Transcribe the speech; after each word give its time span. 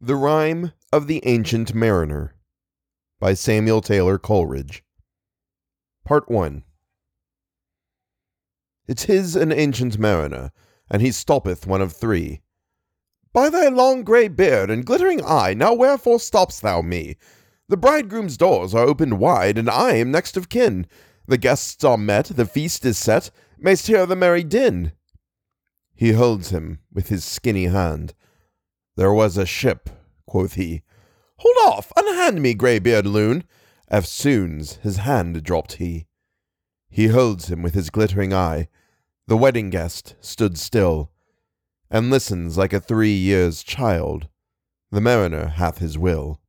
The 0.00 0.14
Rime 0.14 0.70
of 0.92 1.08
the 1.08 1.20
Ancient 1.26 1.74
Mariner 1.74 2.36
by 3.18 3.34
Samuel 3.34 3.80
Taylor 3.80 4.16
Coleridge. 4.16 4.84
Part 6.04 6.30
1 6.30 6.62
It's 8.86 9.34
an 9.34 9.50
ancient 9.50 9.98
mariner, 9.98 10.52
and 10.88 11.02
he 11.02 11.10
stoppeth 11.10 11.66
one 11.66 11.80
of 11.80 11.92
three. 11.92 12.42
By 13.32 13.50
thy 13.50 13.66
long 13.66 14.04
grey 14.04 14.28
beard 14.28 14.70
and 14.70 14.86
glittering 14.86 15.20
eye, 15.24 15.54
now 15.54 15.74
wherefore 15.74 16.20
stopp'st 16.20 16.62
thou 16.62 16.80
me? 16.80 17.16
The 17.68 17.76
bridegroom's 17.76 18.36
doors 18.36 18.76
are 18.76 18.86
opened 18.86 19.18
wide, 19.18 19.58
and 19.58 19.68
I 19.68 19.94
am 19.94 20.12
next 20.12 20.36
of 20.36 20.48
kin. 20.48 20.86
The 21.26 21.38
guests 21.38 21.82
are 21.82 21.98
met, 21.98 22.26
the 22.26 22.46
feast 22.46 22.84
is 22.84 22.98
set, 22.98 23.32
mayst 23.58 23.88
hear 23.88 24.06
the 24.06 24.14
merry 24.14 24.44
din. 24.44 24.92
He 25.96 26.12
holds 26.12 26.50
him 26.50 26.78
with 26.92 27.08
his 27.08 27.24
skinny 27.24 27.64
hand. 27.64 28.14
There 28.98 29.12
was 29.12 29.38
a 29.38 29.46
ship, 29.46 29.90
quoth 30.26 30.54
he. 30.54 30.82
Hold 31.36 31.56
off, 31.68 31.92
unhand 31.96 32.42
me, 32.42 32.52
greybeard 32.52 33.06
loon. 33.06 33.44
Eftsoons 33.92 34.80
his 34.80 34.96
hand 34.96 35.44
dropped 35.44 35.74
he. 35.74 36.08
He 36.90 37.06
holds 37.06 37.48
him 37.48 37.62
with 37.62 37.74
his 37.74 37.90
glittering 37.90 38.34
eye. 38.34 38.66
The 39.28 39.36
wedding 39.36 39.70
guest 39.70 40.16
stood 40.20 40.58
still, 40.58 41.12
and 41.88 42.10
listens 42.10 42.58
like 42.58 42.72
a 42.72 42.80
three 42.80 43.14
years 43.14 43.62
child. 43.62 44.26
The 44.90 45.00
mariner 45.00 45.46
hath 45.46 45.78
his 45.78 45.96
will. 45.96 46.40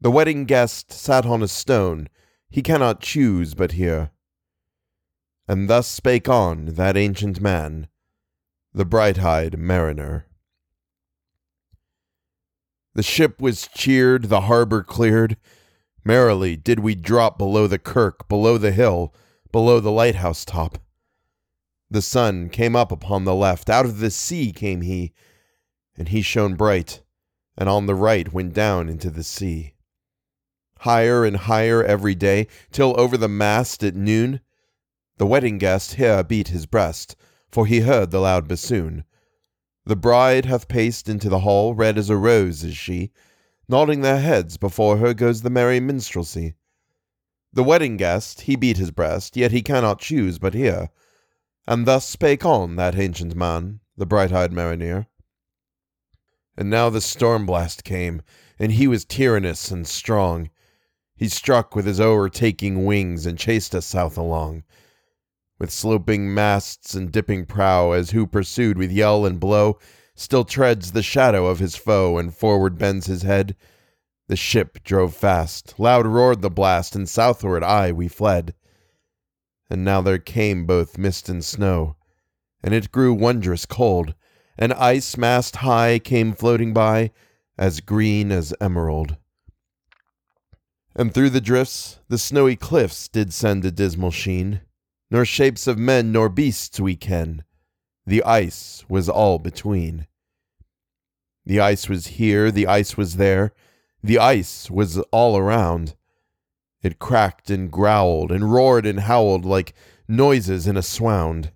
The 0.00 0.10
wedding 0.10 0.46
guest 0.46 0.90
sat 0.92 1.24
on 1.24 1.44
a 1.44 1.48
stone, 1.48 2.08
he 2.48 2.60
cannot 2.60 3.02
choose 3.02 3.54
but 3.54 3.72
hear. 3.72 4.10
And 5.46 5.70
thus 5.70 5.86
spake 5.86 6.28
on 6.28 6.74
that 6.74 6.96
ancient 6.96 7.40
man, 7.40 7.86
the 8.74 8.84
bright-eyed 8.84 9.56
mariner. 9.56 10.26
The 13.00 13.04
ship 13.04 13.40
was 13.40 13.66
cheered, 13.66 14.24
the 14.24 14.42
harbor 14.42 14.82
cleared. 14.82 15.38
Merrily 16.04 16.54
did 16.54 16.80
we 16.80 16.94
drop 16.94 17.38
below 17.38 17.66
the 17.66 17.78
kirk, 17.78 18.28
below 18.28 18.58
the 18.58 18.72
hill, 18.72 19.14
below 19.50 19.80
the 19.80 19.90
lighthouse 19.90 20.44
top. 20.44 20.76
The 21.90 22.02
sun 22.02 22.50
came 22.50 22.76
up 22.76 22.92
upon 22.92 23.24
the 23.24 23.34
left, 23.34 23.70
out 23.70 23.86
of 23.86 24.00
the 24.00 24.10
sea 24.10 24.52
came 24.52 24.82
he, 24.82 25.14
and 25.96 26.08
he 26.08 26.20
shone 26.20 26.56
bright, 26.56 27.00
and 27.56 27.70
on 27.70 27.86
the 27.86 27.94
right 27.94 28.30
went 28.34 28.52
down 28.52 28.90
into 28.90 29.08
the 29.08 29.24
sea. 29.24 29.72
Higher 30.80 31.24
and 31.24 31.38
higher 31.38 31.82
every 31.82 32.14
day, 32.14 32.48
till 32.70 33.00
over 33.00 33.16
the 33.16 33.28
mast 33.28 33.82
at 33.82 33.96
noon, 33.96 34.40
the 35.16 35.24
wedding 35.24 35.56
guest 35.56 35.94
here 35.94 36.22
beat 36.22 36.48
his 36.48 36.66
breast, 36.66 37.16
for 37.50 37.64
he 37.64 37.80
heard 37.80 38.10
the 38.10 38.20
loud 38.20 38.46
bassoon. 38.46 39.04
The 39.86 39.96
bride 39.96 40.44
hath 40.44 40.68
paced 40.68 41.08
into 41.08 41.28
the 41.28 41.40
hall, 41.40 41.74
red 41.74 41.96
as 41.96 42.10
a 42.10 42.16
rose 42.16 42.62
is 42.62 42.76
she. 42.76 43.12
Nodding 43.68 44.02
their 44.02 44.20
heads 44.20 44.56
before 44.56 44.98
her 44.98 45.14
goes 45.14 45.42
the 45.42 45.50
merry 45.50 45.80
minstrelsy. 45.80 46.54
The 47.52 47.64
wedding 47.64 47.96
guest, 47.96 48.42
he 48.42 48.56
beat 48.56 48.76
his 48.76 48.90
breast, 48.90 49.36
yet 49.36 49.52
he 49.52 49.62
cannot 49.62 50.00
choose 50.00 50.38
but 50.38 50.54
hear. 50.54 50.90
And 51.66 51.86
thus 51.86 52.06
spake 52.06 52.44
on 52.44 52.76
that 52.76 52.98
ancient 52.98 53.34
man, 53.34 53.80
the 53.96 54.06
bright-eyed 54.06 54.52
mariner. 54.52 55.06
And 56.56 56.68
now 56.68 56.90
the 56.90 57.00
storm 57.00 57.46
blast 57.46 57.82
came, 57.82 58.22
and 58.58 58.72
he 58.72 58.86
was 58.86 59.04
tyrannous 59.04 59.70
and 59.70 59.86
strong. 59.86 60.50
He 61.16 61.28
struck 61.28 61.74
with 61.74 61.86
his 61.86 62.00
o'ertaking 62.00 62.84
wings 62.84 63.24
and 63.24 63.38
chased 63.38 63.74
us 63.74 63.86
south 63.86 64.18
along 64.18 64.64
with 65.60 65.70
sloping 65.70 66.32
masts 66.32 66.94
and 66.94 67.12
dipping 67.12 67.44
prow, 67.44 67.92
as 67.92 68.10
who 68.10 68.26
pursued 68.26 68.78
with 68.78 68.90
yell 68.90 69.26
and 69.26 69.38
blow, 69.38 69.78
still 70.14 70.42
treads 70.42 70.92
the 70.92 71.02
shadow 71.02 71.46
of 71.46 71.58
his 71.58 71.76
foe, 71.76 72.16
and 72.16 72.34
forward 72.34 72.78
bends 72.78 73.06
his 73.06 73.22
head. 73.22 73.54
The 74.28 74.36
ship 74.36 74.82
drove 74.84 75.14
fast, 75.14 75.74
loud 75.78 76.06
roared 76.06 76.40
the 76.40 76.48
blast, 76.48 76.96
and 76.96 77.06
southward 77.06 77.62
aye 77.62 77.92
we 77.92 78.08
fled. 78.08 78.54
And 79.68 79.84
now 79.84 80.00
there 80.00 80.18
came 80.18 80.64
both 80.64 80.96
mist 80.96 81.28
and 81.28 81.44
snow, 81.44 81.96
and 82.62 82.72
it 82.72 82.90
grew 82.90 83.12
wondrous 83.12 83.66
cold, 83.66 84.14
and 84.58 84.72
ice 84.72 85.18
mast 85.18 85.56
high 85.56 85.98
came 85.98 86.32
floating 86.32 86.72
by, 86.72 87.10
as 87.58 87.80
green 87.80 88.32
as 88.32 88.54
emerald. 88.62 89.16
And 90.96 91.12
through 91.12 91.30
the 91.30 91.40
drifts 91.42 91.98
the 92.08 92.18
snowy 92.18 92.56
cliffs 92.56 93.08
did 93.08 93.34
send 93.34 93.64
a 93.66 93.70
dismal 93.70 94.10
sheen, 94.10 94.62
nor 95.10 95.24
shapes 95.24 95.66
of 95.66 95.78
men 95.78 96.12
nor 96.12 96.28
beasts 96.28 96.78
we 96.78 96.96
ken. 96.96 97.44
The 98.06 98.22
ice 98.22 98.84
was 98.88 99.08
all 99.08 99.38
between. 99.38 100.06
The 101.44 101.60
ice 101.60 101.88
was 101.88 102.18
here, 102.18 102.50
the 102.50 102.66
ice 102.66 102.96
was 102.96 103.16
there, 103.16 103.52
the 104.02 104.18
ice 104.18 104.70
was 104.70 104.98
all 105.10 105.36
around. 105.36 105.94
It 106.82 106.98
cracked 106.98 107.50
and 107.50 107.70
growled 107.70 108.30
and 108.30 108.52
roared 108.52 108.86
and 108.86 109.00
howled 109.00 109.44
like 109.44 109.74
noises 110.08 110.66
in 110.66 110.76
a 110.76 110.82
swound. 110.82 111.52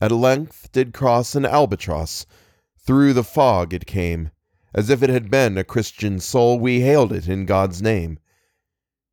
At 0.00 0.12
length 0.12 0.72
did 0.72 0.94
cross 0.94 1.34
an 1.34 1.44
albatross, 1.44 2.24
through 2.78 3.12
the 3.12 3.24
fog 3.24 3.74
it 3.74 3.86
came, 3.86 4.30
as 4.74 4.88
if 4.88 5.02
it 5.02 5.10
had 5.10 5.30
been 5.30 5.58
a 5.58 5.64
Christian 5.64 6.18
soul, 6.18 6.58
we 6.58 6.80
hailed 6.80 7.12
it 7.12 7.28
in 7.28 7.44
God's 7.44 7.82
name. 7.82 8.18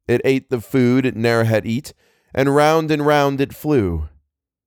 It 0.08 0.22
ate 0.24 0.50
the 0.50 0.62
food 0.62 1.06
it 1.06 1.16
ne'er 1.16 1.44
had 1.44 1.66
eat, 1.66 1.94
and 2.38 2.56
round 2.56 2.92
and 2.92 3.04
round 3.04 3.42
it 3.42 3.52
flew. 3.52 4.10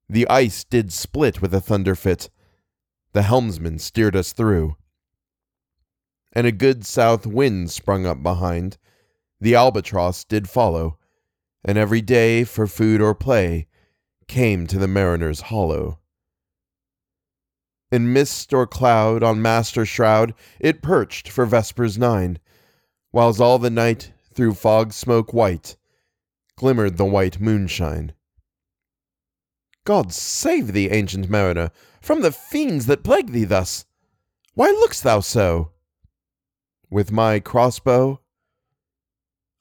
The 0.08 0.28
ice 0.28 0.64
did 0.64 0.92
split 0.92 1.40
with 1.40 1.54
a 1.54 1.60
thunder 1.60 1.94
fit. 1.94 2.28
The 3.12 3.22
helmsman 3.22 3.78
steered 3.78 4.16
us 4.16 4.32
through. 4.32 4.76
And 6.32 6.48
a 6.48 6.52
good 6.52 6.84
south 6.84 7.28
wind 7.28 7.70
sprung 7.70 8.06
up 8.06 8.24
behind. 8.24 8.76
The 9.40 9.54
albatross 9.54 10.24
did 10.24 10.50
follow, 10.50 10.98
and 11.64 11.78
every 11.78 12.00
day 12.00 12.42
for 12.42 12.66
food 12.66 13.00
or 13.00 13.14
play 13.14 13.68
came 14.26 14.66
to 14.66 14.78
the 14.78 14.88
mariner's 14.88 15.42
hollo. 15.42 16.00
In 17.92 18.12
mist 18.12 18.52
or 18.52 18.66
cloud, 18.66 19.22
on 19.22 19.40
mast 19.40 19.78
or 19.78 19.86
shroud, 19.86 20.34
it 20.58 20.82
perched 20.82 21.28
for 21.28 21.46
vespers 21.46 21.96
nine, 21.96 22.40
whiles 23.12 23.40
all 23.40 23.60
the 23.60 23.70
night 23.70 24.12
through 24.34 24.54
fog 24.54 24.92
smoke 24.92 25.32
white 25.32 25.76
glimmered 26.60 26.98
the 26.98 27.06
white 27.06 27.40
moonshine. 27.40 28.12
God 29.86 30.12
save 30.12 30.74
thee, 30.74 30.90
ancient 30.90 31.30
mariner, 31.30 31.70
from 32.02 32.20
the 32.20 32.30
fiends 32.30 32.84
that 32.84 33.02
plague 33.02 33.32
thee 33.32 33.44
thus! 33.44 33.86
Why 34.52 34.66
look'st 34.68 35.02
thou 35.02 35.20
so? 35.20 35.70
With 36.90 37.10
my 37.10 37.40
crossbow 37.40 38.20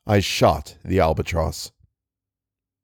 I 0.06 0.20
shot 0.20 0.76
the 0.84 1.00
albatross. 1.00 1.72